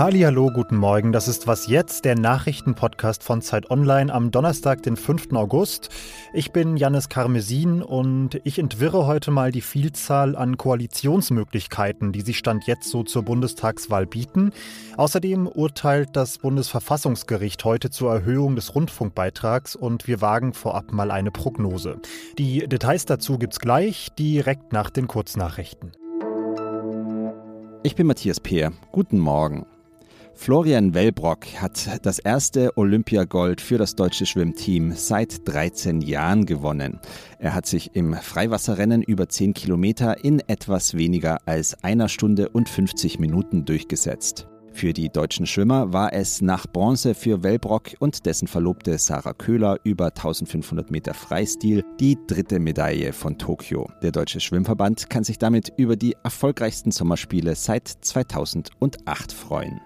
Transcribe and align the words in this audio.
Hallo, 0.00 0.50
guten 0.50 0.76
Morgen. 0.76 1.12
Das 1.12 1.28
ist 1.28 1.46
Was 1.46 1.66
jetzt, 1.66 2.06
der 2.06 2.18
Nachrichtenpodcast 2.18 3.22
von 3.22 3.42
Zeit 3.42 3.70
Online 3.70 4.10
am 4.10 4.30
Donnerstag, 4.30 4.82
den 4.82 4.96
5. 4.96 5.34
August. 5.34 5.90
Ich 6.32 6.52
bin 6.52 6.78
Jannis 6.78 7.10
Karmesin 7.10 7.82
und 7.82 8.40
ich 8.44 8.58
entwirre 8.58 9.06
heute 9.06 9.30
mal 9.30 9.52
die 9.52 9.60
Vielzahl 9.60 10.36
an 10.36 10.56
Koalitionsmöglichkeiten, 10.56 12.12
die 12.12 12.22
sich 12.22 12.38
Stand 12.38 12.66
jetzt 12.66 12.88
so 12.88 13.02
zur 13.02 13.24
Bundestagswahl 13.24 14.06
bieten. 14.06 14.52
Außerdem 14.96 15.46
urteilt 15.46 16.16
das 16.16 16.38
Bundesverfassungsgericht 16.38 17.62
heute 17.66 17.90
zur 17.90 18.10
Erhöhung 18.10 18.56
des 18.56 18.74
Rundfunkbeitrags 18.74 19.76
und 19.76 20.06
wir 20.06 20.22
wagen 20.22 20.54
vorab 20.54 20.92
mal 20.92 21.10
eine 21.10 21.30
Prognose. 21.30 22.00
Die 22.38 22.66
Details 22.66 23.04
dazu 23.04 23.36
gibt's 23.36 23.60
gleich, 23.60 24.08
direkt 24.18 24.72
nach 24.72 24.88
den 24.88 25.08
Kurznachrichten. 25.08 25.92
Ich 27.82 27.96
bin 27.96 28.06
Matthias 28.06 28.40
Peer. 28.40 28.72
Guten 28.92 29.18
Morgen. 29.18 29.66
Florian 30.34 30.94
Wellbrock 30.94 31.46
hat 31.60 32.00
das 32.02 32.18
erste 32.18 32.76
Olympiagold 32.76 33.60
für 33.60 33.78
das 33.78 33.94
deutsche 33.94 34.26
Schwimmteam 34.26 34.92
seit 34.92 35.46
13 35.46 36.00
Jahren 36.00 36.46
gewonnen. 36.46 36.98
Er 37.38 37.54
hat 37.54 37.66
sich 37.66 37.94
im 37.94 38.14
Freiwasserrennen 38.14 39.02
über 39.02 39.28
10 39.28 39.54
Kilometer 39.54 40.24
in 40.24 40.40
etwas 40.48 40.94
weniger 40.94 41.38
als 41.46 41.82
einer 41.84 42.08
Stunde 42.08 42.48
und 42.48 42.68
50 42.68 43.18
Minuten 43.18 43.64
durchgesetzt. 43.64 44.46
Für 44.72 44.92
die 44.92 45.08
deutschen 45.08 45.46
Schwimmer 45.46 45.92
war 45.92 46.12
es 46.12 46.40
nach 46.40 46.66
Bronze 46.66 47.14
für 47.14 47.42
Wellbrock 47.42 47.90
und 47.98 48.24
dessen 48.24 48.48
Verlobte 48.48 48.96
Sarah 48.98 49.34
Köhler 49.34 49.78
über 49.84 50.06
1500 50.06 50.90
Meter 50.90 51.12
Freistil 51.12 51.84
die 51.98 52.16
dritte 52.26 52.60
Medaille 52.60 53.12
von 53.12 53.36
Tokio. 53.36 53.90
Der 54.02 54.12
Deutsche 54.12 54.40
Schwimmverband 54.40 55.10
kann 55.10 55.24
sich 55.24 55.38
damit 55.38 55.72
über 55.76 55.96
die 55.96 56.16
erfolgreichsten 56.22 56.92
Sommerspiele 56.92 57.56
seit 57.56 57.88
2008 57.88 59.32
freuen. 59.32 59.80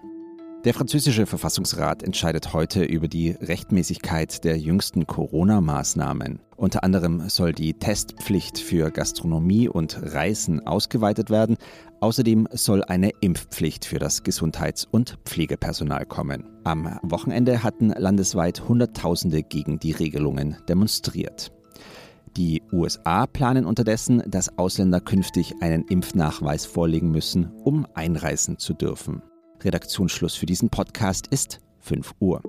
Der 0.65 0.73
französische 0.73 1.27
Verfassungsrat 1.27 2.03
entscheidet 2.03 2.55
heute 2.55 2.85
über 2.85 3.07
die 3.07 3.33
Rechtmäßigkeit 3.33 4.45
der 4.45 4.57
jüngsten 4.57 5.07
Corona-Maßnahmen. 5.07 6.41
Unter 6.57 6.83
anderem 6.85 7.29
soll 7.29 7.53
die 7.53 7.75
Testpflicht 7.75 8.59
für 8.59 8.91
Gastronomie 8.91 9.69
und 9.69 10.01
Reisen 10.01 10.67
ausgeweitet 10.67 11.29
werden. 11.29 11.59
Außerdem 12.01 12.49
soll 12.53 12.83
eine 12.83 13.11
Impfpflicht 13.21 13.85
für 13.85 13.99
das 13.99 14.23
Gesundheits- 14.23 14.89
und 14.91 15.19
Pflegepersonal 15.27 16.07
kommen. 16.07 16.45
Am 16.65 16.99
Wochenende 17.03 17.63
hatten 17.63 17.91
landesweit 17.91 18.67
Hunderttausende 18.67 19.43
gegen 19.43 19.79
die 19.79 19.93
Regelungen 19.93 20.57
demonstriert. 20.67 21.53
Die 22.39 22.63
USA 22.73 23.27
planen 23.27 23.67
unterdessen, 23.67 24.23
dass 24.27 24.57
Ausländer 24.57 25.01
künftig 25.01 25.57
einen 25.61 25.85
Impfnachweis 25.89 26.65
vorlegen 26.65 27.11
müssen, 27.11 27.53
um 27.65 27.87
einreisen 27.93 28.59
zu 28.59 28.73
dürfen. 28.73 29.23
Redaktionsschluss 29.65 30.35
für 30.35 30.47
diesen 30.47 30.69
Podcast 30.71 31.27
ist 31.27 31.61
5 31.81 32.13
Uhr. 32.21 32.43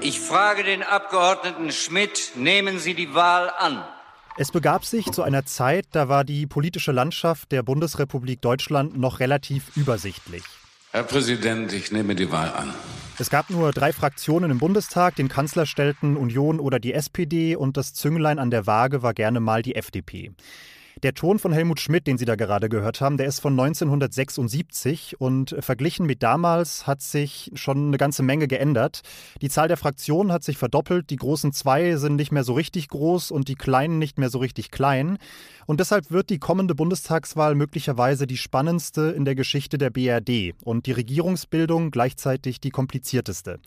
Ich 0.00 0.20
frage 0.20 0.62
den 0.62 0.82
Abgeordneten 0.82 1.72
Schmidt, 1.72 2.32
nehmen 2.36 2.78
Sie 2.78 2.94
die 2.94 3.14
Wahl 3.14 3.50
an. 3.58 3.82
Es 4.38 4.52
begab 4.52 4.84
sich 4.84 5.10
zu 5.12 5.22
einer 5.22 5.46
Zeit, 5.46 5.86
da 5.92 6.08
war 6.08 6.22
die 6.22 6.46
politische 6.46 6.92
Landschaft 6.92 7.50
der 7.52 7.62
Bundesrepublik 7.62 8.40
Deutschland 8.42 8.96
noch 8.96 9.18
relativ 9.18 9.76
übersichtlich. 9.76 10.44
Herr 10.92 11.02
Präsident, 11.02 11.72
ich 11.72 11.90
nehme 11.90 12.14
die 12.14 12.30
Wahl 12.30 12.50
an. 12.50 12.72
Es 13.18 13.30
gab 13.30 13.50
nur 13.50 13.72
drei 13.72 13.92
Fraktionen 13.92 14.50
im 14.50 14.58
Bundestag, 14.58 15.16
den 15.16 15.28
Kanzler 15.28 15.64
stellten 15.64 16.16
Union 16.16 16.60
oder 16.60 16.78
die 16.78 16.92
SPD 16.92 17.56
und 17.56 17.78
das 17.78 17.94
Zünglein 17.94 18.38
an 18.38 18.50
der 18.50 18.66
Waage 18.66 19.02
war 19.02 19.14
gerne 19.14 19.40
mal 19.40 19.62
die 19.62 19.74
FDP. 19.74 20.32
Der 21.02 21.12
Ton 21.12 21.38
von 21.38 21.52
Helmut 21.52 21.78
Schmidt, 21.78 22.06
den 22.06 22.16
Sie 22.16 22.24
da 22.24 22.36
gerade 22.36 22.70
gehört 22.70 23.02
haben, 23.02 23.18
der 23.18 23.26
ist 23.26 23.40
von 23.40 23.52
1976 23.52 25.20
und 25.20 25.54
verglichen 25.60 26.06
mit 26.06 26.22
damals 26.22 26.86
hat 26.86 27.02
sich 27.02 27.50
schon 27.52 27.88
eine 27.88 27.98
ganze 27.98 28.22
Menge 28.22 28.48
geändert. 28.48 29.02
Die 29.42 29.50
Zahl 29.50 29.68
der 29.68 29.76
Fraktionen 29.76 30.32
hat 30.32 30.42
sich 30.42 30.56
verdoppelt, 30.56 31.10
die 31.10 31.16
großen 31.16 31.52
zwei 31.52 31.96
sind 31.96 32.16
nicht 32.16 32.32
mehr 32.32 32.44
so 32.44 32.54
richtig 32.54 32.88
groß 32.88 33.30
und 33.30 33.48
die 33.48 33.56
kleinen 33.56 33.98
nicht 33.98 34.18
mehr 34.18 34.30
so 34.30 34.38
richtig 34.38 34.70
klein. 34.70 35.18
Und 35.66 35.80
deshalb 35.80 36.10
wird 36.10 36.30
die 36.30 36.38
kommende 36.38 36.74
Bundestagswahl 36.74 37.56
möglicherweise 37.56 38.26
die 38.26 38.38
spannendste 38.38 39.10
in 39.10 39.26
der 39.26 39.34
Geschichte 39.34 39.76
der 39.76 39.90
BRD 39.90 40.54
und 40.64 40.86
die 40.86 40.92
Regierungsbildung 40.92 41.90
gleichzeitig 41.90 42.58
die 42.58 42.70
komplizierteste. 42.70 43.60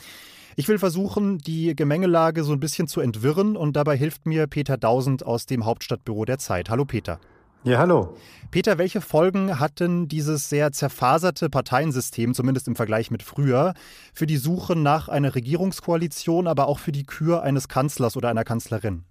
Ich 0.59 0.67
will 0.67 0.77
versuchen, 0.77 1.37
die 1.37 1.73
Gemengelage 1.73 2.43
so 2.43 2.51
ein 2.51 2.59
bisschen 2.59 2.89
zu 2.89 2.99
entwirren 2.99 3.55
und 3.55 3.77
dabei 3.77 3.95
hilft 3.95 4.25
mir 4.25 4.45
Peter 4.45 4.75
Dausend 4.75 5.25
aus 5.25 5.45
dem 5.45 5.63
Hauptstadtbüro 5.63 6.25
der 6.25 6.37
Zeit. 6.37 6.69
Hallo 6.69 6.83
Peter. 6.83 7.21
Ja, 7.63 7.77
hallo. 7.77 8.17
Peter, 8.51 8.77
welche 8.77 8.99
Folgen 8.99 9.57
hat 9.61 9.79
denn 9.79 10.09
dieses 10.09 10.49
sehr 10.49 10.73
zerfaserte 10.73 11.49
Parteiensystem, 11.49 12.33
zumindest 12.33 12.67
im 12.67 12.75
Vergleich 12.75 13.09
mit 13.09 13.23
früher, 13.23 13.73
für 14.13 14.27
die 14.27 14.35
Suche 14.35 14.75
nach 14.75 15.07
einer 15.07 15.33
Regierungskoalition, 15.33 16.45
aber 16.45 16.67
auch 16.67 16.79
für 16.79 16.91
die 16.91 17.05
Kür 17.05 17.41
eines 17.41 17.69
Kanzlers 17.69 18.17
oder 18.17 18.27
einer 18.27 18.43
Kanzlerin? 18.43 19.05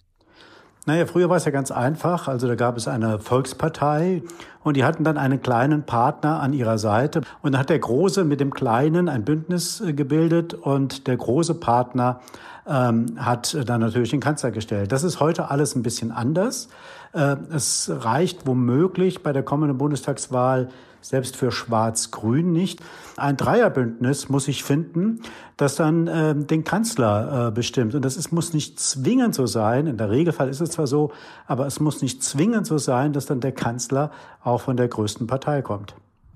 Naja, 0.88 1.04
früher 1.04 1.28
war 1.28 1.37
es 1.37 1.44
ja 1.44 1.50
ganz 1.50 1.71
einfach. 1.71 2.28
Also 2.28 2.49
da 2.49 2.54
gab 2.54 2.78
es 2.78 2.88
eine 2.88 3.19
Volkspartei 3.19 4.22
und 4.65 4.75
die 4.75 4.84
hatten 4.84 5.04
dann 5.04 5.19
einen 5.19 5.43
kleinen 5.43 5.82
Partner 5.82 6.41
an 6.41 6.54
ihrer 6.54 6.78
Seite. 6.78 7.21
Und 7.43 7.53
dann 7.53 7.60
hat 7.60 7.69
der 7.69 7.78
Große 7.78 8.25
mit 8.25 8.41
dem 8.41 8.54
Kleinen 8.54 9.10
ein 9.10 9.22
Bündnis 9.22 9.82
äh, 9.82 9.93
gebildet 9.93 10.54
und 10.54 11.06
der 11.06 11.19
große 11.19 11.56
Partner 11.56 12.21
ähm, 12.66 13.04
hat 13.19 13.54
dann 13.66 13.82
natürlich 13.82 14.09
den 14.09 14.21
Kanzler 14.21 14.50
gestellt. 14.50 14.91
Das 14.91 15.04
ist 15.04 15.21
heute 15.21 15.50
alles 15.50 15.77
ein 15.77 15.82
bisschen 15.82 16.10
anders. 16.10 16.69
Äh, 17.12 17.37
es 17.54 17.91
reicht 17.94 18.47
womöglich 18.47 19.22
bei 19.22 19.34
der 19.34 19.43
kommenden 19.43 19.77
Bundestagswahl 19.77 20.71
selbst 21.00 21.36
für 21.36 21.50
Schwarz-Grün 21.50 22.53
nicht. 22.53 22.81
Ein 23.16 23.36
Dreierbündnis 23.36 24.28
muss 24.28 24.48
ich 24.48 24.64
finden, 24.64 25.22
das 25.56 25.76
dann 25.76 26.06
äh, 26.06 26.34
den 26.34 26.64
Kanzler 26.64 27.48
äh, 27.48 27.50
bestimmt. 27.50 27.94
Und 27.94 28.04
das 28.04 28.16
ist, 28.16 28.32
muss 28.32 28.53
nicht 28.53 28.78
zwingend 28.78 29.34
so 29.34 29.47
sein. 29.47 29.86
In 29.86 29.97
der 29.97 30.10
Regelfall 30.10 30.48
ist 30.48 30.60
es 30.60 30.70
zwar 30.70 30.86
so, 30.86 31.12
aber 31.47 31.66
es 31.66 31.81
muss 31.81 32.03
nicht 32.03 32.22
zwingend 32.22 32.66
so 32.66 32.78
sein, 32.78 33.12
dass 33.12 33.26
dann 33.26 33.41
der 33.41 33.53
Kanzler 33.53 34.10
auch 34.42 34.60
von 34.60 34.76
der 34.76 34.88
größten 34.88 35.26
Partei 35.26 35.62
kommt. 35.62 35.94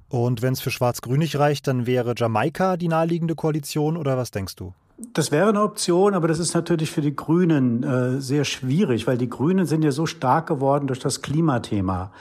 Und 0.08 0.42
wenn 0.42 0.52
es 0.52 0.60
für 0.60 0.70
Schwarz-Grün 0.70 1.20
nicht 1.20 1.38
reicht, 1.38 1.66
dann 1.66 1.86
wäre 1.86 2.14
Jamaika 2.16 2.76
die 2.76 2.88
naheliegende 2.88 3.34
Koalition 3.34 3.96
oder 3.96 4.18
was 4.18 4.30
denkst 4.30 4.56
du? 4.56 4.74
Das 5.12 5.30
wäre 5.30 5.48
eine 5.48 5.62
Option, 5.62 6.14
aber 6.14 6.28
das 6.28 6.38
ist 6.38 6.54
natürlich 6.54 6.90
für 6.90 7.00
die 7.00 7.14
Grünen 7.14 7.82
äh, 7.82 8.20
sehr 8.20 8.44
schwierig, 8.44 9.06
weil 9.06 9.18
die 9.18 9.28
Grünen 9.28 9.66
sind 9.66 9.82
ja 9.82 9.90
so 9.90 10.06
stark 10.06 10.46
geworden 10.46 10.86
durch 10.86 11.00
das 11.00 11.22
Klimathema. 11.22 12.12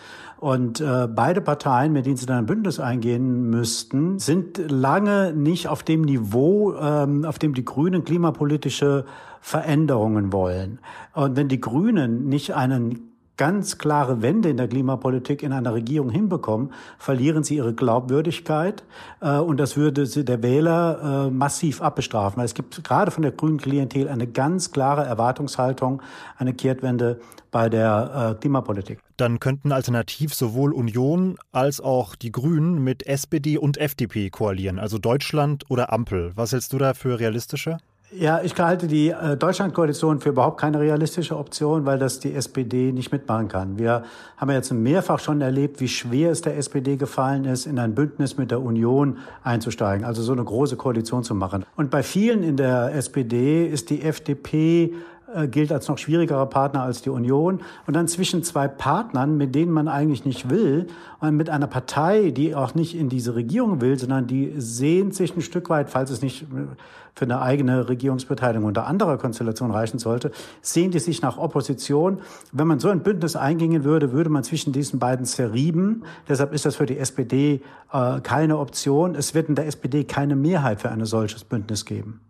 Und 0.41 0.81
äh, 0.81 1.07
beide 1.07 1.39
Parteien, 1.39 1.93
mit 1.93 2.07
denen 2.07 2.17
sie 2.17 2.25
dann 2.25 2.39
ein 2.39 2.45
Bündnis 2.47 2.79
eingehen 2.79 3.51
müssten, 3.51 4.17
sind 4.17 4.57
lange 4.71 5.33
nicht 5.33 5.67
auf 5.67 5.83
dem 5.83 6.01
Niveau, 6.01 6.73
ähm, 6.73 7.25
auf 7.25 7.37
dem 7.37 7.53
die 7.53 7.63
Grünen 7.63 8.03
klimapolitische 8.03 9.05
Veränderungen 9.39 10.33
wollen. 10.33 10.79
Und 11.13 11.35
wenn 11.35 11.47
die 11.47 11.61
Grünen 11.61 12.27
nicht 12.27 12.55
einen 12.55 13.10
ganz 13.41 13.79
klare 13.79 14.21
Wende 14.21 14.51
in 14.51 14.57
der 14.57 14.67
Klimapolitik 14.67 15.41
in 15.41 15.51
einer 15.51 15.73
Regierung 15.73 16.11
hinbekommen, 16.11 16.71
verlieren 16.99 17.43
sie 17.43 17.55
ihre 17.55 17.73
Glaubwürdigkeit 17.73 18.83
äh, 19.19 19.37
und 19.37 19.59
das 19.59 19.75
würde 19.75 20.07
der 20.07 20.43
Wähler 20.43 21.25
äh, 21.25 21.31
massiv 21.31 21.81
abbestrafen. 21.81 22.37
Weil 22.37 22.45
es 22.45 22.53
gibt 22.53 22.83
gerade 22.83 23.09
von 23.09 23.23
der 23.23 23.31
grünen 23.31 23.57
Klientel 23.57 24.07
eine 24.09 24.27
ganz 24.27 24.71
klare 24.71 25.05
Erwartungshaltung, 25.05 26.03
eine 26.37 26.53
Kehrtwende 26.53 27.19
bei 27.49 27.67
der 27.67 28.35
äh, 28.35 28.39
Klimapolitik. 28.39 28.99
Dann 29.17 29.39
könnten 29.39 29.71
alternativ 29.71 30.35
sowohl 30.35 30.71
Union 30.71 31.39
als 31.51 31.81
auch 31.81 32.15
die 32.15 32.31
Grünen 32.31 32.83
mit 32.83 33.07
SPD 33.07 33.57
und 33.57 33.79
FDP 33.79 34.29
koalieren, 34.29 34.77
also 34.77 34.99
Deutschland 34.99 35.63
oder 35.67 35.91
Ampel. 35.91 36.31
Was 36.35 36.51
hältst 36.51 36.73
du 36.73 36.77
da 36.77 36.93
für 36.93 37.19
realistischer? 37.19 37.79
Ja, 38.13 38.41
ich 38.43 38.59
halte 38.59 38.87
die 38.87 39.09
äh, 39.09 39.37
Deutschlandkoalition 39.37 40.19
für 40.19 40.29
überhaupt 40.29 40.59
keine 40.59 40.81
realistische 40.81 41.37
Option, 41.37 41.85
weil 41.85 41.97
das 41.97 42.19
die 42.19 42.33
SPD 42.33 42.91
nicht 42.91 43.13
mitmachen 43.13 43.47
kann. 43.47 43.79
Wir 43.79 44.03
haben 44.35 44.49
ja 44.49 44.57
jetzt 44.57 44.73
mehrfach 44.73 45.19
schon 45.19 45.39
erlebt, 45.39 45.79
wie 45.79 45.87
schwer 45.87 46.29
es 46.29 46.41
der 46.41 46.57
SPD 46.57 46.97
gefallen 46.97 47.45
ist, 47.45 47.65
in 47.65 47.79
ein 47.79 47.95
Bündnis 47.95 48.35
mit 48.35 48.51
der 48.51 48.61
Union 48.61 49.19
einzusteigen, 49.43 50.03
also 50.03 50.23
so 50.23 50.33
eine 50.33 50.43
große 50.43 50.75
Koalition 50.75 51.23
zu 51.23 51.33
machen. 51.35 51.63
Und 51.77 51.89
bei 51.89 52.03
vielen 52.03 52.43
in 52.43 52.57
der 52.57 52.93
SPD 52.95 53.65
ist 53.65 53.89
die 53.89 54.01
FDP 54.01 54.93
gilt 55.49 55.71
als 55.71 55.87
noch 55.87 55.97
schwierigerer 55.97 56.45
Partner 56.45 56.83
als 56.83 57.01
die 57.01 57.09
Union. 57.09 57.61
Und 57.87 57.95
dann 57.95 58.07
zwischen 58.07 58.43
zwei 58.43 58.67
Partnern, 58.67 59.37
mit 59.37 59.55
denen 59.55 59.71
man 59.71 59.87
eigentlich 59.87 60.25
nicht 60.25 60.49
will, 60.49 60.87
und 61.19 61.37
mit 61.37 61.49
einer 61.49 61.67
Partei, 61.67 62.31
die 62.31 62.55
auch 62.55 62.73
nicht 62.73 62.97
in 62.97 63.09
diese 63.09 63.35
Regierung 63.35 63.79
will, 63.81 63.97
sondern 63.97 64.27
die 64.27 64.53
sehnt 64.57 65.13
sich 65.13 65.35
ein 65.35 65.41
Stück 65.41 65.69
weit, 65.69 65.89
falls 65.89 66.09
es 66.09 66.21
nicht 66.21 66.47
für 67.13 67.25
eine 67.25 67.41
eigene 67.41 67.89
Regierungsbeteiligung 67.89 68.67
unter 68.67 68.87
anderer 68.87 69.17
Konstellation 69.17 69.71
reichen 69.71 69.99
sollte, 69.99 70.31
sehnt 70.61 70.93
die 70.93 70.99
sich 70.99 71.21
nach 71.21 71.37
Opposition. 71.37 72.19
Wenn 72.51 72.67
man 72.67 72.79
so 72.79 72.89
ein 72.89 73.01
Bündnis 73.03 73.35
eingehen 73.35 73.83
würde, 73.83 74.11
würde 74.11 74.29
man 74.29 74.43
zwischen 74.43 74.73
diesen 74.73 74.99
beiden 74.99 75.25
zerrieben. 75.25 76.03
Deshalb 76.29 76.53
ist 76.53 76.65
das 76.65 76.77
für 76.77 76.85
die 76.85 76.97
SPD 76.97 77.61
äh, 77.91 78.21
keine 78.21 78.57
Option. 78.57 79.15
Es 79.15 79.33
wird 79.33 79.49
in 79.49 79.55
der 79.55 79.67
SPD 79.67 80.03
keine 80.05 80.35
Mehrheit 80.35 80.81
für 80.81 80.89
ein 80.89 81.03
solches 81.05 81.43
Bündnis 81.43 81.85
geben. 81.85 82.21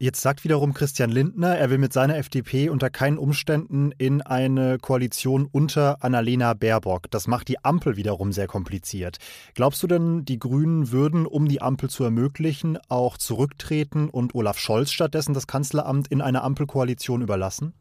Jetzt 0.00 0.20
sagt 0.20 0.44
wiederum 0.44 0.74
Christian 0.74 1.10
Lindner, 1.10 1.58
er 1.58 1.70
will 1.70 1.78
mit 1.78 1.92
seiner 1.92 2.16
FDP 2.16 2.68
unter 2.68 2.88
keinen 2.88 3.18
Umständen 3.18 3.90
in 3.98 4.22
eine 4.22 4.78
Koalition 4.78 5.48
unter 5.50 6.04
Annalena 6.04 6.54
Baerbock. 6.54 7.10
Das 7.10 7.26
macht 7.26 7.48
die 7.48 7.64
Ampel 7.64 7.96
wiederum 7.96 8.30
sehr 8.30 8.46
kompliziert. 8.46 9.16
Glaubst 9.54 9.82
du 9.82 9.88
denn, 9.88 10.24
die 10.24 10.38
Grünen 10.38 10.92
würden, 10.92 11.26
um 11.26 11.48
die 11.48 11.60
Ampel 11.60 11.90
zu 11.90 12.04
ermöglichen, 12.04 12.78
auch 12.88 13.18
zurücktreten 13.18 14.08
und 14.08 14.36
Olaf 14.36 14.60
Scholz 14.60 14.92
stattdessen 14.92 15.34
das 15.34 15.48
Kanzleramt 15.48 16.06
in 16.06 16.20
eine 16.20 16.42
Ampelkoalition 16.42 17.20
überlassen? 17.20 17.72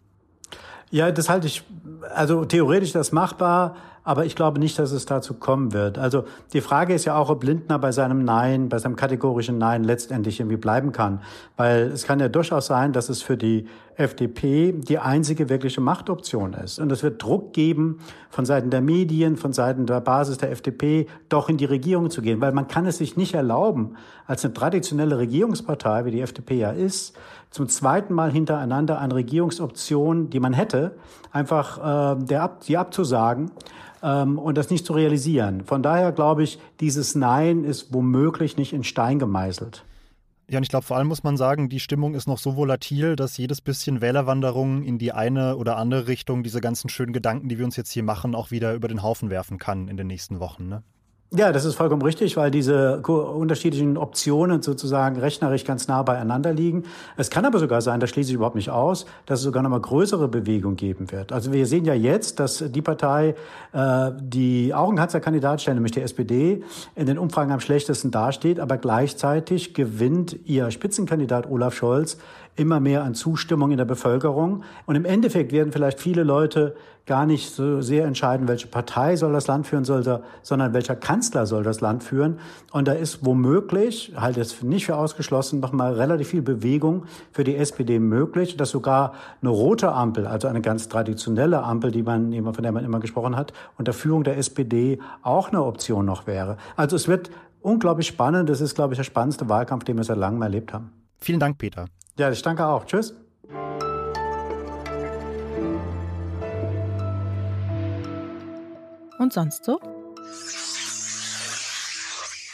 Ja, 0.89 1.11
das 1.11 1.29
halte 1.29 1.47
ich, 1.47 1.63
also 2.13 2.45
theoretisch 2.45 2.93
das 2.93 3.11
machbar, 3.11 3.75
aber 4.07 4.23
ich 4.23 4.37
glaube 4.37 4.57
nicht, 4.57 4.79
dass 4.79 4.93
es 4.93 5.05
dazu 5.05 5.33
kommen 5.33 5.73
wird. 5.73 5.97
Also 5.97 6.23
die 6.53 6.61
Frage 6.61 6.93
ist 6.93 7.03
ja 7.03 7.17
auch, 7.17 7.29
ob 7.29 7.43
Lindner 7.43 7.77
bei 7.77 7.91
seinem 7.91 8.23
Nein, 8.23 8.69
bei 8.69 8.79
seinem 8.79 8.95
kategorischen 8.95 9.57
Nein 9.57 9.83
letztendlich 9.83 10.39
irgendwie 10.39 10.55
bleiben 10.55 10.93
kann. 10.93 11.19
Weil 11.57 11.87
es 11.87 12.05
kann 12.05 12.21
ja 12.21 12.29
durchaus 12.29 12.67
sein, 12.67 12.93
dass 12.93 13.09
es 13.09 13.21
für 13.21 13.35
die 13.35 13.67
FDP 13.97 14.71
die 14.71 14.97
einzige 14.97 15.49
wirkliche 15.49 15.81
Machtoption 15.81 16.53
ist. 16.53 16.79
Und 16.79 16.89
es 16.89 17.03
wird 17.03 17.21
Druck 17.21 17.51
geben 17.51 17.99
von 18.29 18.45
Seiten 18.45 18.69
der 18.69 18.79
Medien, 18.79 19.35
von 19.35 19.51
Seiten 19.51 19.87
der 19.87 19.99
Basis 19.99 20.37
der 20.37 20.51
FDP, 20.51 21.07
doch 21.27 21.49
in 21.49 21.57
die 21.57 21.65
Regierung 21.65 22.09
zu 22.09 22.21
gehen. 22.21 22.39
Weil 22.39 22.53
man 22.53 22.69
kann 22.69 22.85
es 22.85 22.99
sich 22.99 23.17
nicht 23.17 23.33
erlauben, 23.33 23.97
als 24.25 24.45
eine 24.45 24.53
traditionelle 24.53 25.17
Regierungspartei, 25.17 26.05
wie 26.05 26.11
die 26.11 26.21
FDP 26.21 26.59
ja 26.59 26.71
ist, 26.71 27.13
zum 27.57 27.67
zweiten 27.67 28.13
Mal 28.13 28.31
hintereinander 28.31 28.99
an 28.99 29.11
Regierungsoptionen, 29.11 30.29
die 30.29 30.39
man 30.39 30.53
hätte, 30.53 30.95
einfach 31.31 32.17
äh, 32.19 32.23
der 32.23 32.43
ab, 32.43 32.61
die 32.67 32.77
abzusagen 32.77 33.51
ähm, 34.03 34.37
und 34.37 34.57
das 34.59 34.69
nicht 34.69 34.85
zu 34.85 34.93
realisieren. 34.93 35.63
Von 35.65 35.81
daher 35.81 36.11
glaube 36.11 36.43
ich, 36.43 36.59
dieses 36.79 37.15
Nein 37.15 37.63
ist 37.63 37.91
womöglich 37.91 38.57
nicht 38.57 38.73
in 38.73 38.83
Stein 38.83 39.17
gemeißelt. 39.17 39.83
Ja, 40.49 40.59
und 40.59 40.63
ich 40.63 40.69
glaube, 40.69 40.85
vor 40.85 40.97
allem 40.97 41.07
muss 41.07 41.23
man 41.23 41.35
sagen, 41.35 41.67
die 41.67 41.79
Stimmung 41.79 42.13
ist 42.13 42.27
noch 42.27 42.37
so 42.37 42.55
volatil, 42.55 43.15
dass 43.15 43.37
jedes 43.37 43.59
bisschen 43.59 43.99
Wählerwanderung 43.99 44.83
in 44.83 44.99
die 44.99 45.11
eine 45.11 45.57
oder 45.57 45.77
andere 45.77 46.07
Richtung 46.07 46.43
diese 46.43 46.61
ganzen 46.61 46.89
schönen 46.89 47.11
Gedanken, 47.11 47.49
die 47.49 47.57
wir 47.57 47.65
uns 47.65 47.75
jetzt 47.75 47.91
hier 47.91 48.03
machen, 48.03 48.35
auch 48.35 48.51
wieder 48.51 48.75
über 48.75 48.87
den 48.87 49.01
Haufen 49.01 49.31
werfen 49.31 49.57
kann 49.57 49.87
in 49.87 49.97
den 49.97 50.07
nächsten 50.07 50.39
Wochen. 50.39 50.69
Ne? 50.69 50.83
Ja, 51.35 51.51
das 51.51 51.65
ist 51.65 51.75
vollkommen 51.75 52.03
richtig, 52.03 52.37
weil 52.37 52.51
diese 52.51 53.01
unterschiedlichen 53.01 53.97
Optionen 53.97 54.61
sozusagen 54.61 55.19
rechnerisch 55.19 55.65
ganz 55.65 55.89
nah 55.89 56.01
beieinander 56.01 56.53
liegen. 56.53 56.83
Es 57.17 57.29
kann 57.29 57.43
aber 57.43 57.59
sogar 57.59 57.81
sein, 57.81 57.99
das 57.99 58.11
schließe 58.11 58.29
ich 58.29 58.35
überhaupt 58.35 58.55
nicht 58.55 58.69
aus, 58.69 59.05
dass 59.25 59.39
es 59.39 59.43
sogar 59.43 59.61
noch 59.61 59.69
mal 59.69 59.81
größere 59.81 60.29
Bewegung 60.29 60.77
geben 60.77 61.11
wird. 61.11 61.33
Also 61.33 61.51
wir 61.51 61.65
sehen 61.65 61.83
ja 61.83 61.93
jetzt, 61.93 62.39
dass 62.39 62.63
die 62.69 62.81
Partei, 62.81 63.35
äh, 63.73 64.11
die 64.21 64.73
auch 64.73 64.95
Kanzlerkandidat 64.95 65.61
stellen, 65.61 65.75
nämlich 65.75 65.91
die 65.91 66.01
SPD, 66.01 66.63
in 66.95 67.07
den 67.07 67.17
Umfragen 67.17 67.51
am 67.51 67.59
schlechtesten 67.59 68.09
dasteht, 68.09 68.61
aber 68.61 68.77
gleichzeitig 68.77 69.73
gewinnt 69.73 70.39
ihr 70.45 70.71
Spitzenkandidat 70.71 71.51
Olaf 71.51 71.73
Scholz 71.73 72.17
immer 72.57 72.79
mehr 72.79 73.03
an 73.03 73.15
Zustimmung 73.15 73.71
in 73.71 73.77
der 73.77 73.85
Bevölkerung. 73.85 74.63
Und 74.85 74.95
im 74.95 75.05
Endeffekt 75.05 75.51
werden 75.51 75.71
vielleicht 75.71 75.99
viele 75.99 76.23
Leute 76.23 76.75
gar 77.05 77.25
nicht 77.25 77.51
so 77.51 77.81
sehr 77.81 78.05
entscheiden, 78.05 78.49
welche 78.49 78.67
Partei 78.67 79.15
soll 79.15 79.31
das 79.31 79.47
Land 79.47 79.65
führen 79.65 79.85
soll, 79.85 80.21
sondern 80.41 80.73
welcher 80.73 80.95
Kanzler 80.95 81.45
soll 81.45 81.63
das 81.63 81.79
Land 81.79 82.03
führen. 82.03 82.39
Und 82.71 82.87
da 82.87 82.91
ist 82.91 83.25
womöglich, 83.25 84.11
halt 84.17 84.37
es 84.37 84.61
nicht 84.61 84.85
für 84.85 84.97
ausgeschlossen, 84.97 85.61
nochmal 85.61 85.93
relativ 85.93 86.27
viel 86.27 86.41
Bewegung 86.41 87.05
für 87.31 87.45
die 87.45 87.55
SPD 87.55 87.99
möglich, 87.99 88.57
dass 88.57 88.71
sogar 88.71 89.13
eine 89.41 89.51
rote 89.51 89.91
Ampel, 89.91 90.27
also 90.27 90.49
eine 90.49 90.61
ganz 90.61 90.89
traditionelle 90.89 91.63
Ampel, 91.63 91.91
die 91.91 92.03
man, 92.03 92.33
von 92.53 92.61
der 92.61 92.73
man 92.73 92.83
immer 92.83 92.99
gesprochen 92.99 93.37
hat, 93.37 93.53
unter 93.77 93.93
Führung 93.93 94.25
der 94.25 94.37
SPD 94.37 94.99
auch 95.21 95.49
eine 95.49 95.63
Option 95.63 96.05
noch 96.05 96.27
wäre. 96.27 96.57
Also 96.75 96.97
es 96.97 97.07
wird 97.07 97.29
unglaublich 97.61 98.07
spannend. 98.07 98.49
Das 98.49 98.59
ist, 98.59 98.75
glaube 98.75 98.93
ich, 98.93 98.97
der 98.97 99.05
spannendste 99.05 99.47
Wahlkampf, 99.47 99.85
den 99.85 99.95
wir 99.95 100.03
seit 100.03 100.17
langem 100.17 100.41
erlebt 100.41 100.73
haben. 100.73 100.91
Vielen 101.19 101.39
Dank, 101.39 101.57
Peter. 101.57 101.87
Ja, 102.17 102.31
ich 102.31 102.41
danke 102.41 102.65
auch. 102.65 102.85
Tschüss. 102.85 103.13
Und 109.19 109.33
sonst 109.33 109.65
so? 109.65 109.79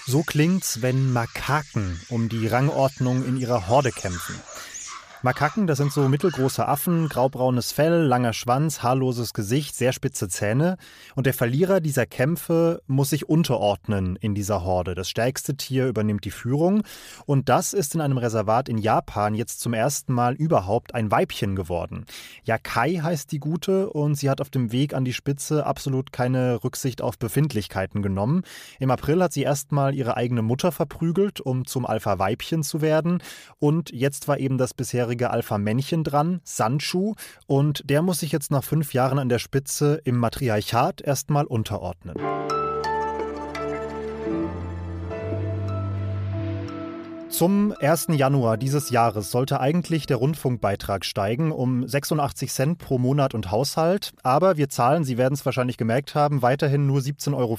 So 0.06 0.22
klingt's, 0.24 0.82
wenn 0.82 1.14
Makaken 1.14 2.00
um 2.10 2.28
die 2.30 2.48
Rangordnung 2.48 3.26
in 3.26 3.38
ihrer 3.38 3.68
Horde 3.68 3.92
kämpfen. 3.92 4.36
Makaken, 5.26 5.68
das 5.68 5.78
sind 5.78 5.94
so 5.94 6.10
mittelgroße 6.10 6.68
Affen, 6.68 7.08
graubraunes 7.08 7.72
Fell, 7.72 8.04
langer 8.04 8.34
Schwanz, 8.34 8.84
haarloses 8.84 9.34
Gesicht, 9.34 9.74
sehr 9.74 9.94
spitze 9.94 10.28
Zähne. 10.28 10.76
Und 11.16 11.26
der 11.26 11.34
Verlierer 11.34 11.80
dieser 11.80 12.06
Kämpfe 12.06 12.82
muss 12.88 13.12
sich 13.12 13.30
unterordnen 13.30 14.18
in 14.18 14.36
dieser 14.36 14.66
Horde. 14.66 14.96
Das 14.96 15.10
stärkste 15.10 15.56
Tier 15.56 15.88
übernimmt 15.88 16.26
die 16.26 16.30
Führung. 16.30 16.84
Und 17.26 17.48
das 17.48 17.72
ist 17.72 17.96
in 17.96 18.02
einem 18.02 18.18
Reservat 18.18 18.68
in 18.68 18.78
Japan 18.78 19.34
jetzt 19.34 19.62
zum 19.62 19.74
ersten 19.74 20.12
Mal 20.12 20.34
überhaupt 20.34 20.94
ein 20.94 21.10
Weibchen 21.10 21.56
geworden. 21.56 22.06
Yakai 22.44 22.98
heißt 22.98 23.32
die 23.32 23.40
Gute 23.40 23.92
und 23.92 24.16
sie 24.16 24.30
hat 24.30 24.42
auf 24.42 24.50
dem 24.50 24.74
Weg 24.74 24.94
an 24.94 25.06
die 25.06 25.14
Spitze 25.14 25.66
absolut 25.66 26.12
keine 26.12 26.66
Rücksicht 26.66 27.02
auf 27.02 27.18
Befindlichkeiten 27.18 28.02
genommen. 28.02 28.44
Im 28.78 28.92
April 28.92 29.24
hat 29.24 29.32
sie 29.32 29.44
erstmal 29.44 29.96
ihre 29.96 30.18
eigene 30.18 30.42
Mutter 30.42 30.74
verprügelt, 30.74 31.40
um 31.40 31.66
zum 31.66 31.86
Alpha-Weibchen 31.86 32.62
zu 32.62 32.82
werden. 32.82 33.24
Und 33.60 33.90
jetzt 33.94 34.28
war 34.28 34.38
eben 34.38 34.58
das 34.58 34.74
bisherige 34.74 35.13
zweijährige 35.14 35.30
Alpha-Männchen 35.30 36.04
dran, 36.04 36.42
Sanchu, 36.44 37.14
und 37.46 37.90
der 37.90 38.02
muss 38.02 38.20
sich 38.20 38.32
jetzt 38.32 38.52
nach 38.52 38.64
fünf 38.64 38.94
Jahren 38.94 39.20
an 39.20 39.30
der 39.30 39.40
Spitze 39.40 40.02
im 40.04 40.18
Matriarchat 40.18 41.02
erstmal 41.02 41.46
unterordnen. 41.46 42.16
Zum 47.34 47.74
1. 47.80 48.10
Januar 48.12 48.58
dieses 48.58 48.92
Jahres 48.92 49.32
sollte 49.32 49.60
eigentlich 49.60 50.06
der 50.06 50.18
Rundfunkbeitrag 50.18 51.04
steigen 51.04 51.52
um 51.52 51.88
86 51.88 52.52
Cent 52.52 52.78
pro 52.78 53.00
Monat 53.00 53.34
und 53.34 53.50
Haushalt. 53.50 54.12
Aber 54.22 54.56
wir 54.56 54.70
zahlen, 54.70 55.04
Sie 55.04 55.18
werden 55.18 55.34
es 55.34 55.44
wahrscheinlich 55.44 55.78
gemerkt 55.78 56.14
haben, 56.14 56.44
weiterhin 56.44 56.86
nur 56.86 57.00
17,50 57.00 57.34
Euro. 57.36 57.58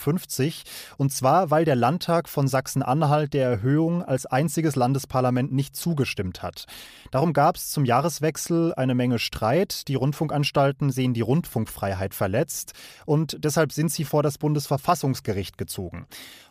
Und 0.97 1.13
zwar, 1.13 1.51
weil 1.51 1.65
der 1.65 1.75
Landtag 1.75 2.29
von 2.29 2.47
Sachsen-Anhalt 2.47 3.35
der 3.35 3.51
Erhöhung 3.51 4.05
als 4.05 4.27
einziges 4.27 4.77
Landesparlament 4.77 5.53
nicht 5.53 5.75
zugestimmt 5.75 6.45
hat. 6.45 6.67
Darum 7.11 7.33
gab 7.33 7.57
es 7.57 7.71
zum 7.71 7.85
Jahreswechsel 7.85 8.75
eine 8.75 8.95
Menge 8.95 9.19
Streit. 9.19 9.89
Die 9.89 9.97
Rundfunkanstalten 9.97 10.91
sehen 10.91 11.15
die 11.15 11.21
Rundfunkfreiheit 11.21 12.15
verletzt. 12.15 12.75
Und 13.07 13.39
deshalb 13.43 13.73
sind 13.73 13.91
sie 13.91 14.05
vor 14.05 14.23
das 14.23 14.39
Bundesverfassungsgericht 14.39 15.59
gezogen. 15.59 16.07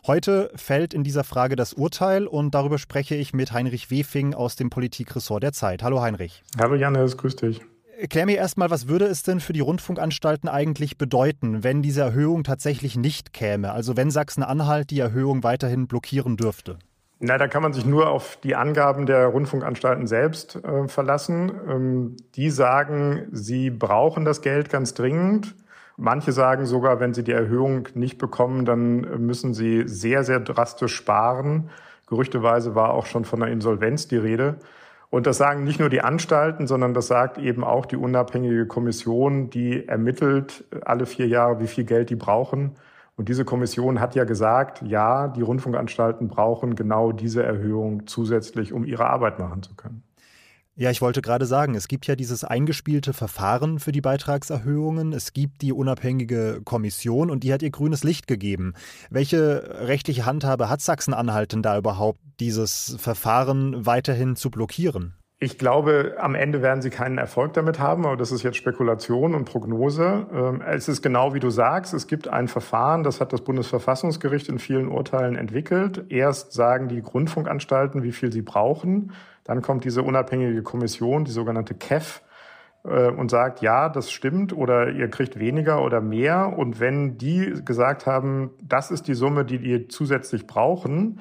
Heute 0.06 0.50
fällt 0.56 0.92
in 0.92 1.04
dieser 1.04 1.24
Frage 1.24 1.56
das 1.56 1.72
Urteil 1.72 2.26
und 2.26 2.54
darüber 2.54 2.76
spreche 2.76 3.13
spreche 3.14 3.22
ich 3.22 3.32
mit 3.32 3.52
Heinrich 3.52 3.92
Wefing 3.92 4.34
aus 4.34 4.56
dem 4.56 4.70
Politikressort 4.70 5.40
der 5.40 5.52
Zeit. 5.52 5.84
Hallo 5.84 6.02
Heinrich. 6.02 6.42
Hallo 6.58 6.74
Janis, 6.74 7.16
grüß 7.16 7.36
dich. 7.36 7.60
Erklär 7.96 8.26
mir 8.26 8.36
erstmal, 8.36 8.70
was 8.70 8.88
würde 8.88 9.04
es 9.04 9.22
denn 9.22 9.38
für 9.38 9.52
die 9.52 9.60
Rundfunkanstalten 9.60 10.48
eigentlich 10.48 10.98
bedeuten, 10.98 11.62
wenn 11.62 11.80
diese 11.80 12.00
Erhöhung 12.00 12.42
tatsächlich 12.42 12.96
nicht 12.96 13.32
käme? 13.32 13.70
Also 13.70 13.96
wenn 13.96 14.10
Sachsen-Anhalt 14.10 14.90
die 14.90 14.98
Erhöhung 14.98 15.44
weiterhin 15.44 15.86
blockieren 15.86 16.36
dürfte? 16.36 16.78
Na, 17.20 17.38
da 17.38 17.46
kann 17.46 17.62
man 17.62 17.72
sich 17.72 17.86
nur 17.86 18.10
auf 18.10 18.36
die 18.42 18.56
Angaben 18.56 19.06
der 19.06 19.26
Rundfunkanstalten 19.26 20.08
selbst 20.08 20.56
äh, 20.64 20.88
verlassen. 20.88 21.52
Ähm, 21.70 22.16
die 22.34 22.50
sagen, 22.50 23.28
sie 23.30 23.70
brauchen 23.70 24.24
das 24.24 24.42
Geld 24.42 24.70
ganz 24.70 24.94
dringend. 24.94 25.54
Manche 25.96 26.32
sagen 26.32 26.66
sogar, 26.66 26.98
wenn 26.98 27.14
sie 27.14 27.22
die 27.22 27.30
Erhöhung 27.30 27.86
nicht 27.94 28.18
bekommen, 28.18 28.64
dann 28.64 29.02
müssen 29.24 29.54
sie 29.54 29.84
sehr, 29.86 30.24
sehr 30.24 30.40
drastisch 30.40 30.96
sparen. 30.96 31.70
Gerüchteweise 32.14 32.76
war 32.76 32.94
auch 32.94 33.06
schon 33.06 33.24
von 33.24 33.42
einer 33.42 33.50
Insolvenz 33.50 34.06
die 34.06 34.16
Rede. 34.16 34.54
Und 35.10 35.26
das 35.26 35.36
sagen 35.36 35.64
nicht 35.64 35.80
nur 35.80 35.88
die 35.88 36.00
Anstalten, 36.00 36.66
sondern 36.68 36.94
das 36.94 37.08
sagt 37.08 37.38
eben 37.38 37.64
auch 37.64 37.86
die 37.86 37.96
unabhängige 37.96 38.66
Kommission, 38.66 39.50
die 39.50 39.86
ermittelt 39.88 40.64
alle 40.84 41.06
vier 41.06 41.26
Jahre, 41.26 41.58
wie 41.60 41.66
viel 41.66 41.84
Geld 41.84 42.10
die 42.10 42.16
brauchen. 42.16 42.76
Und 43.16 43.28
diese 43.28 43.44
Kommission 43.44 44.00
hat 44.00 44.14
ja 44.14 44.24
gesagt, 44.24 44.82
ja, 44.82 45.28
die 45.28 45.42
Rundfunkanstalten 45.42 46.28
brauchen 46.28 46.76
genau 46.76 47.10
diese 47.12 47.42
Erhöhung 47.42 48.06
zusätzlich, 48.06 48.72
um 48.72 48.84
ihre 48.84 49.06
Arbeit 49.06 49.38
machen 49.40 49.62
zu 49.62 49.74
können. 49.74 50.02
Ja, 50.76 50.90
ich 50.90 51.00
wollte 51.00 51.22
gerade 51.22 51.46
sagen, 51.46 51.76
es 51.76 51.86
gibt 51.86 52.08
ja 52.08 52.16
dieses 52.16 52.42
eingespielte 52.42 53.12
Verfahren 53.12 53.78
für 53.78 53.92
die 53.92 54.00
Beitragserhöhungen. 54.00 55.12
Es 55.12 55.32
gibt 55.32 55.62
die 55.62 55.72
unabhängige 55.72 56.62
Kommission 56.64 57.30
und 57.30 57.44
die 57.44 57.52
hat 57.52 57.62
ihr 57.62 57.70
grünes 57.70 58.02
Licht 58.02 58.26
gegeben. 58.26 58.74
Welche 59.08 59.86
rechtliche 59.86 60.26
Handhabe 60.26 60.68
hat 60.68 60.80
Sachsen-Anhalt 60.80 61.52
denn 61.52 61.62
da 61.62 61.78
überhaupt, 61.78 62.18
dieses 62.40 62.96
Verfahren 62.98 63.86
weiterhin 63.86 64.34
zu 64.34 64.50
blockieren? 64.50 65.14
Ich 65.38 65.58
glaube, 65.58 66.16
am 66.18 66.34
Ende 66.34 66.62
werden 66.62 66.82
sie 66.82 66.90
keinen 66.90 67.18
Erfolg 67.18 67.52
damit 67.52 67.78
haben, 67.78 68.04
aber 68.06 68.16
das 68.16 68.32
ist 68.32 68.42
jetzt 68.42 68.56
Spekulation 68.56 69.34
und 69.34 69.44
Prognose. 69.44 70.26
Ähm, 70.32 70.60
es 70.62 70.88
ist 70.88 71.02
genau 71.02 71.34
wie 71.34 71.40
du 71.40 71.50
sagst, 71.50 71.94
es 71.94 72.08
gibt 72.08 72.26
ein 72.26 72.48
Verfahren, 72.48 73.04
das 73.04 73.20
hat 73.20 73.32
das 73.32 73.42
Bundesverfassungsgericht 73.42 74.48
in 74.48 74.58
vielen 74.58 74.88
Urteilen 74.88 75.36
entwickelt. 75.36 76.06
Erst 76.08 76.52
sagen 76.52 76.88
die 76.88 77.02
Grundfunkanstalten, 77.02 78.02
wie 78.02 78.12
viel 78.12 78.32
sie 78.32 78.42
brauchen. 78.42 79.12
Dann 79.44 79.62
kommt 79.62 79.84
diese 79.84 80.02
unabhängige 80.02 80.62
Kommission, 80.62 81.24
die 81.24 81.30
sogenannte 81.30 81.74
KEF, 81.74 82.22
äh, 82.84 83.08
und 83.08 83.30
sagt, 83.30 83.60
ja, 83.62 83.88
das 83.88 84.10
stimmt 84.10 84.52
oder 84.52 84.90
ihr 84.90 85.08
kriegt 85.08 85.38
weniger 85.38 85.82
oder 85.82 86.00
mehr. 86.00 86.54
Und 86.56 86.80
wenn 86.80 87.18
die 87.18 87.62
gesagt 87.64 88.06
haben, 88.06 88.50
das 88.62 88.90
ist 88.90 89.08
die 89.08 89.14
Summe, 89.14 89.44
die 89.44 89.56
ihr 89.56 89.88
zusätzlich 89.88 90.46
brauchen, 90.46 91.20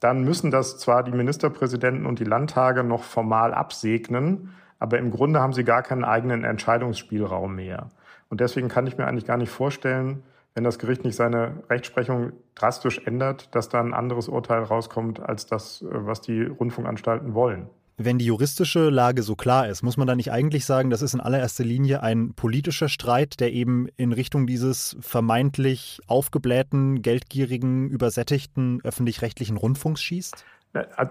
dann 0.00 0.24
müssen 0.24 0.50
das 0.50 0.78
zwar 0.78 1.04
die 1.04 1.12
Ministerpräsidenten 1.12 2.06
und 2.06 2.18
die 2.18 2.24
Landtage 2.24 2.82
noch 2.82 3.04
formal 3.04 3.54
absegnen, 3.54 4.50
aber 4.80 4.98
im 4.98 5.12
Grunde 5.12 5.40
haben 5.40 5.52
sie 5.52 5.62
gar 5.62 5.82
keinen 5.82 6.02
eigenen 6.02 6.42
Entscheidungsspielraum 6.42 7.54
mehr. 7.54 7.90
Und 8.28 8.40
deswegen 8.40 8.68
kann 8.68 8.86
ich 8.86 8.98
mir 8.98 9.06
eigentlich 9.06 9.26
gar 9.26 9.36
nicht 9.36 9.50
vorstellen, 9.50 10.24
wenn 10.54 10.64
das 10.64 10.78
Gericht 10.78 11.04
nicht 11.04 11.16
seine 11.16 11.62
Rechtsprechung 11.70 12.32
drastisch 12.54 13.00
ändert, 13.04 13.54
dass 13.54 13.68
da 13.68 13.80
ein 13.80 13.94
anderes 13.94 14.28
Urteil 14.28 14.62
rauskommt 14.62 15.20
als 15.20 15.46
das, 15.46 15.84
was 15.88 16.20
die 16.20 16.42
Rundfunkanstalten 16.42 17.34
wollen. 17.34 17.68
Wenn 17.98 18.18
die 18.18 18.24
juristische 18.24 18.88
Lage 18.88 19.22
so 19.22 19.36
klar 19.36 19.68
ist, 19.68 19.82
muss 19.82 19.96
man 19.96 20.06
da 20.06 20.16
nicht 20.16 20.32
eigentlich 20.32 20.64
sagen, 20.64 20.90
das 20.90 21.02
ist 21.02 21.14
in 21.14 21.20
allererster 21.20 21.62
Linie 21.62 22.02
ein 22.02 22.32
politischer 22.34 22.88
Streit, 22.88 23.38
der 23.38 23.52
eben 23.52 23.86
in 23.96 24.12
Richtung 24.12 24.46
dieses 24.46 24.96
vermeintlich 25.00 26.00
aufgeblähten, 26.06 27.02
geldgierigen, 27.02 27.88
übersättigten 27.90 28.80
öffentlich-rechtlichen 28.82 29.58
Rundfunks 29.58 30.02
schießt? 30.02 30.44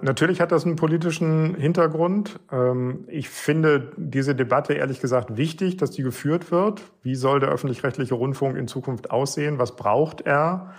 Natürlich 0.01 0.41
hat 0.41 0.51
das 0.51 0.65
einen 0.65 0.75
politischen 0.75 1.53
Hintergrund. 1.53 2.39
Ähm, 2.51 3.06
ich 3.08 3.30
finde 3.30 3.91
diese 3.96 4.34
Debatte 4.34 4.74
ehrlich 4.74 5.00
gesagt 5.00 5.38
wichtig, 5.38 5.77
dass 5.77 5.91
die 5.91 6.01
geführt 6.01 6.51
wird. 6.51 6.82
Wie 7.03 7.13
soll 7.13 7.39
der 7.39 7.50
öffentlich-rechtliche 7.50 8.15
Rundfunk 8.15 8.58
in 8.58 8.68
Zukunft 8.68 9.12
aussehen? 9.12 9.60
Was 9.60 9.75
braucht 9.75 10.22
er? 10.22 10.74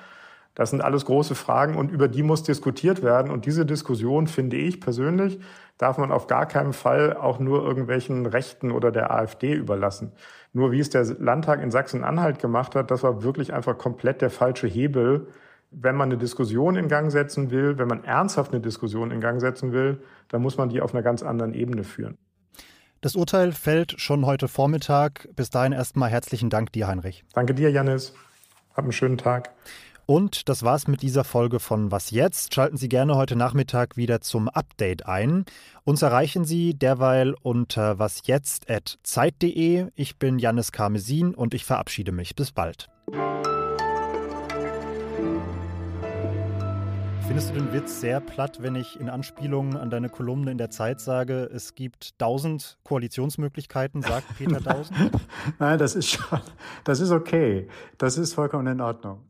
Das 0.55 0.71
sind 0.71 0.83
alles 0.83 1.05
große 1.05 1.35
Fragen 1.35 1.77
und 1.77 1.91
über 1.91 2.09
die 2.09 2.23
muss 2.23 2.43
diskutiert 2.43 3.03
werden. 3.03 3.31
Und 3.31 3.47
diese 3.47 3.65
Diskussion, 3.65 4.27
finde 4.27 4.57
ich 4.57 4.81
persönlich, 4.81 5.39
darf 5.79 5.97
man 5.97 6.13
auf 6.13 6.27
gar 6.27 6.47
keinen 6.47 6.73
Fall 6.73 7.17
auch 7.17 7.39
nur 7.39 7.65
irgendwelchen 7.65 8.27
Rechten 8.27 8.71
oder 8.71 8.91
der 8.91 9.13
AfD 9.13 9.55
überlassen. 9.55 10.13
Nur 10.53 10.73
wie 10.73 10.81
es 10.81 10.91
der 10.91 11.05
Landtag 11.05 11.63
in 11.63 11.71
Sachsen-Anhalt 11.71 12.39
gemacht 12.41 12.75
hat, 12.75 12.91
das 12.91 13.03
war 13.03 13.23
wirklich 13.23 13.55
einfach 13.55 13.79
komplett 13.79 14.21
der 14.21 14.31
falsche 14.31 14.67
Hebel. 14.67 15.29
Wenn 15.75 15.97
man 15.97 16.11
eine 16.11 16.19
Diskussion 16.19 16.77
in 16.77 16.89
Gang 16.89 17.11
setzen 17.11 17.51
will, 17.51 17.79
wenn 17.79 17.89
man 17.89 18.05
ernsthaft 18.05 18.53
eine 18.53 18.61
Diskussion 18.61 19.11
in 19.11 19.21
Gang 19.21 19.41
setzen 19.41 19.73
will, 19.73 20.03
dann 20.29 20.43
muss 20.43 20.59
man 20.59 20.69
die 20.69 20.81
auf 20.81 20.95
einer 20.95 21.03
ganz 21.03 21.23
anderen 21.23 21.55
Ebene 21.55 21.83
führen. 21.83 22.19
Das 23.01 23.17
Urteil 23.17 23.53
fällt 23.53 24.01
schon 24.01 24.27
heute 24.27 24.47
Vormittag. 24.47 25.29
Bis 25.35 25.51
dahin 25.51 25.73
erstmal 25.73 26.09
herzlichen 26.11 26.51
Dank 26.51 26.73
dir, 26.73 26.87
Heinrich. 26.87 27.25
Danke 27.35 27.55
dir, 27.55 27.71
Janis. 27.71 28.15
Hab 28.75 28.85
einen 28.85 28.93
schönen 28.93 29.19
Tag. 29.19 29.51
Und 30.07 30.49
das 30.49 30.63
war's 30.63 30.89
mit 30.89 31.03
dieser 31.03 31.25
Folge 31.25 31.59
von 31.59 31.91
Was 31.91 32.11
jetzt? 32.11 32.55
Schalten 32.55 32.77
Sie 32.77 32.89
gerne 32.89 33.17
heute 33.17 33.35
Nachmittag 33.35 33.97
wieder 33.97 34.21
zum 34.21 34.49
Update 34.49 35.07
ein. 35.07 35.45
Uns 35.85 36.03
erreichen 36.03 36.45
Sie 36.45 36.75
derweil 36.75 37.35
unter 37.43 37.99
wasjetzt.zeit.de. 37.99 39.87
Ich 39.95 40.19
bin 40.19 40.39
Jannis 40.39 40.71
Karmesin 40.73 41.35
und 41.35 41.55
ich 41.55 41.65
verabschiede 41.65 42.13
mich. 42.13 42.35
Bis 42.35 42.53
bald. 42.53 42.89
Findest 47.33 47.49
du 47.49 47.55
den 47.55 47.73
Witz 47.73 47.99
sehr 48.03 48.21
platt, 48.21 48.59
wenn 48.61 48.75
ich 48.75 49.01
in 49.01 49.09
Anspielung 49.09 49.75
an 49.75 49.89
deine 49.89 50.11
Kolumne 50.11 50.51
in 50.51 50.59
der 50.59 50.69
Zeit 50.69 51.01
sage, 51.01 51.49
es 51.51 51.75
gibt 51.75 52.19
tausend 52.19 52.77
Koalitionsmöglichkeiten, 52.85 54.03
sagt 54.03 54.27
Peter 54.37 54.63
Tausend? 54.63 55.13
Nein, 55.59 55.79
das 55.79 55.95
ist 55.95 56.11
schon, 56.11 56.41
das 56.85 57.01
ist 57.01 57.11
okay. 57.11 57.69
Das 57.97 58.19
ist 58.19 58.35
vollkommen 58.35 58.67
in 58.67 58.83
Ordnung. 58.83 59.23